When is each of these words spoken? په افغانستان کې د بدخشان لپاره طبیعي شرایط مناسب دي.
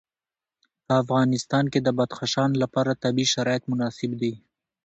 په 0.85 0.91
افغانستان 1.03 1.65
کې 1.73 1.79
د 1.81 1.89
بدخشان 1.97 2.51
لپاره 2.61 2.99
طبیعي 3.03 3.31
شرایط 3.33 3.63
مناسب 3.71 4.11
دي. 4.21 4.33